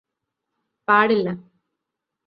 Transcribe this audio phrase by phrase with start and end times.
[0.87, 1.27] പാടില്ല